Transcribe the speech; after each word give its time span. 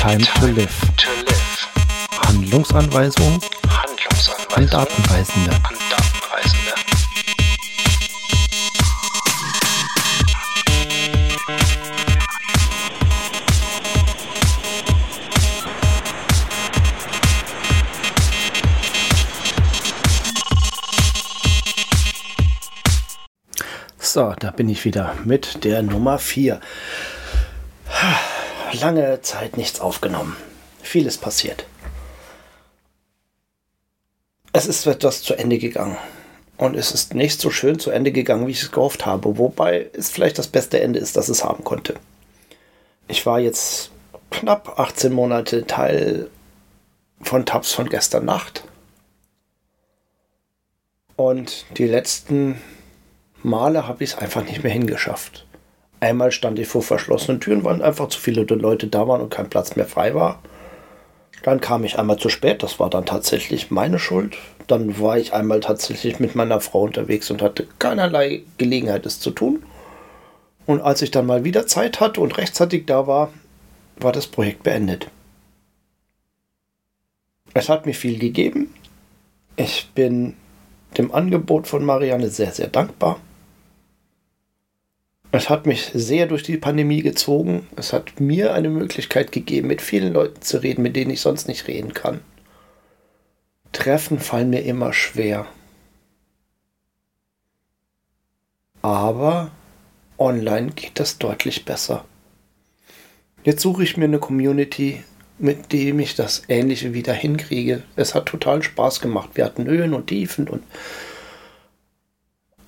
Time 0.00 0.18
to 0.18 0.46
live. 0.46 0.74
Handlungsanweisung 2.26 3.38
an 4.54 4.66
Datenreisende. 4.66 5.50
an 5.52 5.76
Datenreisende. 5.90 6.74
So, 23.98 24.34
da 24.38 24.50
bin 24.50 24.70
ich 24.70 24.86
wieder 24.86 25.14
mit 25.26 25.62
der 25.62 25.82
Nummer 25.82 26.18
4. 26.18 26.58
Lange 28.72 29.20
Zeit 29.22 29.56
nichts 29.56 29.80
aufgenommen. 29.80 30.36
Vieles 30.82 31.18
passiert. 31.18 31.66
Es 34.52 34.66
ist 34.66 34.86
etwas 34.86 35.22
zu 35.22 35.34
Ende 35.34 35.58
gegangen. 35.58 35.96
Und 36.56 36.76
es 36.76 36.92
ist 36.92 37.14
nicht 37.14 37.40
so 37.40 37.50
schön 37.50 37.78
zu 37.78 37.90
Ende 37.90 38.12
gegangen, 38.12 38.46
wie 38.46 38.52
ich 38.52 38.62
es 38.62 38.72
gehofft 38.72 39.06
habe. 39.06 39.38
Wobei 39.38 39.90
es 39.92 40.10
vielleicht 40.10 40.38
das 40.38 40.48
beste 40.48 40.80
Ende 40.80 40.98
ist, 40.98 41.16
das 41.16 41.28
es 41.28 41.44
haben 41.44 41.64
konnte. 41.64 41.94
Ich 43.08 43.24
war 43.26 43.40
jetzt 43.40 43.90
knapp 44.30 44.78
18 44.78 45.12
Monate 45.12 45.66
Teil 45.66 46.28
von 47.22 47.46
Tabs 47.46 47.72
von 47.72 47.88
gestern 47.88 48.24
Nacht. 48.24 48.64
Und 51.16 51.64
die 51.76 51.86
letzten 51.86 52.60
Male 53.42 53.86
habe 53.86 54.04
ich 54.04 54.10
es 54.10 54.18
einfach 54.18 54.44
nicht 54.44 54.62
mehr 54.62 54.72
hingeschafft. 54.72 55.46
Einmal 56.00 56.32
stand 56.32 56.58
ich 56.58 56.66
vor 56.66 56.82
verschlossenen 56.82 57.40
Türen, 57.40 57.62
weil 57.62 57.82
einfach 57.82 58.08
zu 58.08 58.18
viele 58.18 58.42
Leute 58.42 58.86
da 58.86 59.06
waren 59.06 59.20
und 59.20 59.30
kein 59.30 59.50
Platz 59.50 59.76
mehr 59.76 59.86
frei 59.86 60.14
war. 60.14 60.40
Dann 61.42 61.60
kam 61.60 61.84
ich 61.84 61.98
einmal 61.98 62.18
zu 62.18 62.28
spät, 62.28 62.62
das 62.62 62.80
war 62.80 62.90
dann 62.90 63.06
tatsächlich 63.06 63.70
meine 63.70 63.98
Schuld. 63.98 64.36
Dann 64.66 64.98
war 65.00 65.18
ich 65.18 65.32
einmal 65.32 65.60
tatsächlich 65.60 66.18
mit 66.20 66.34
meiner 66.34 66.60
Frau 66.60 66.82
unterwegs 66.82 67.30
und 67.30 67.42
hatte 67.42 67.66
keinerlei 67.78 68.42
Gelegenheit, 68.58 69.06
es 69.06 69.20
zu 69.20 69.30
tun. 69.30 69.62
Und 70.66 70.80
als 70.80 71.02
ich 71.02 71.10
dann 71.10 71.26
mal 71.26 71.44
wieder 71.44 71.66
Zeit 71.66 72.00
hatte 72.00 72.20
und 72.20 72.36
rechtzeitig 72.38 72.86
da 72.86 73.06
war, 73.06 73.32
war 73.96 74.12
das 74.12 74.26
Projekt 74.26 74.62
beendet. 74.62 75.08
Es 77.54 77.68
hat 77.68 77.86
mir 77.86 77.94
viel 77.94 78.18
gegeben. 78.18 78.72
Ich 79.56 79.90
bin 79.94 80.36
dem 80.96 81.12
Angebot 81.12 81.66
von 81.66 81.84
Marianne 81.84 82.28
sehr, 82.28 82.52
sehr 82.52 82.68
dankbar. 82.68 83.18
Es 85.32 85.48
hat 85.48 85.64
mich 85.66 85.90
sehr 85.94 86.26
durch 86.26 86.42
die 86.42 86.56
Pandemie 86.56 87.02
gezogen. 87.02 87.68
Es 87.76 87.92
hat 87.92 88.18
mir 88.18 88.52
eine 88.52 88.68
Möglichkeit 88.68 89.30
gegeben, 89.30 89.68
mit 89.68 89.80
vielen 89.80 90.12
Leuten 90.12 90.42
zu 90.42 90.60
reden, 90.62 90.82
mit 90.82 90.96
denen 90.96 91.12
ich 91.12 91.20
sonst 91.20 91.46
nicht 91.46 91.68
reden 91.68 91.94
kann. 91.94 92.20
Treffen 93.72 94.18
fallen 94.18 94.50
mir 94.50 94.62
immer 94.64 94.92
schwer. 94.92 95.46
Aber 98.82 99.52
online 100.18 100.72
geht 100.72 100.98
das 100.98 101.18
deutlich 101.18 101.64
besser. 101.64 102.04
Jetzt 103.44 103.62
suche 103.62 103.84
ich 103.84 103.96
mir 103.96 104.06
eine 104.06 104.18
Community, 104.18 105.04
mit 105.38 105.72
dem 105.72 106.00
ich 106.00 106.16
das 106.16 106.42
Ähnliche 106.48 106.92
wieder 106.92 107.12
hinkriege. 107.12 107.84
Es 107.94 108.14
hat 108.14 108.26
total 108.26 108.62
Spaß 108.62 109.00
gemacht. 109.00 109.30
Wir 109.34 109.44
hatten 109.44 109.66
Höhen 109.66 109.94
und 109.94 110.08
Tiefen 110.08 110.48
und 110.48 110.64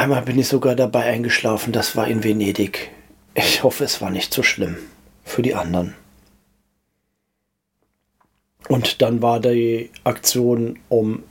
einmal 0.00 0.22
bin 0.22 0.38
ich 0.38 0.48
sogar 0.48 0.74
dabei 0.74 1.04
eingeschlafen. 1.04 1.72
Das 1.72 1.94
war 1.94 2.08
in 2.08 2.24
Venedig. 2.24 2.90
Ich 3.34 3.62
hoffe, 3.62 3.84
es 3.84 4.00
war 4.00 4.10
nicht 4.10 4.32
so 4.32 4.42
schlimm 4.42 4.78
für 5.24 5.42
die 5.42 5.54
anderen. 5.54 5.94
Und 8.68 9.02
dann 9.02 9.20
war 9.20 9.40
die 9.40 9.90
Aktion 10.04 10.78
um 10.88 11.22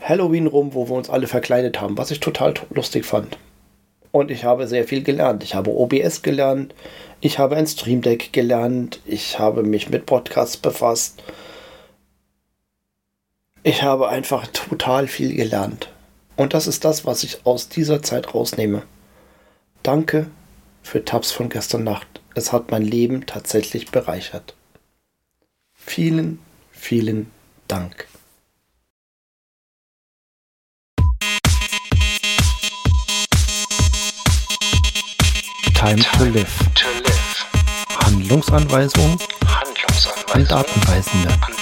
Halloween 0.00 0.48
rum, 0.48 0.74
wo 0.74 0.88
wir 0.88 0.96
uns 0.96 1.10
alle 1.10 1.28
verkleidet 1.28 1.80
haben, 1.80 1.96
was 1.96 2.10
ich 2.10 2.18
total 2.18 2.54
lustig 2.70 3.04
fand. 3.04 3.38
Und 4.10 4.30
ich 4.30 4.44
habe 4.44 4.66
sehr 4.66 4.84
viel 4.84 5.02
gelernt. 5.04 5.44
Ich 5.44 5.54
habe 5.54 5.70
OBS 5.70 6.22
gelernt, 6.22 6.74
ich 7.20 7.38
habe 7.38 7.56
ein 7.56 7.66
Stream 7.66 8.02
Deck 8.02 8.32
gelernt, 8.32 9.00
ich 9.06 9.38
habe 9.38 9.62
mich 9.62 9.90
mit 9.90 10.06
Podcasts 10.06 10.56
befasst. 10.56 11.22
Ich 13.62 13.84
habe 13.84 14.08
einfach 14.08 14.48
total 14.48 15.06
viel 15.06 15.36
gelernt. 15.36 15.91
Und 16.36 16.54
das 16.54 16.66
ist 16.66 16.84
das, 16.84 17.04
was 17.04 17.22
ich 17.24 17.44
aus 17.46 17.68
dieser 17.68 18.02
Zeit 18.02 18.34
rausnehme. 18.34 18.82
Danke 19.82 20.28
für 20.82 21.04
Tabs 21.04 21.32
von 21.32 21.48
gestern 21.48 21.84
Nacht. 21.84 22.20
Es 22.34 22.52
hat 22.52 22.70
mein 22.70 22.82
Leben 22.82 23.26
tatsächlich 23.26 23.90
bereichert. 23.90 24.54
Vielen, 25.74 26.38
vielen 26.70 27.30
Dank. 27.68 28.06
Time 35.74 35.96
to 35.96 36.24
live. 36.24 36.58
Live. 37.04 37.46
Handlungsanweisung 38.04 39.18
an 39.20 39.48
Handlungsanweisung 39.48 40.48
Datenreisende. 40.48 41.28
an 41.28 41.61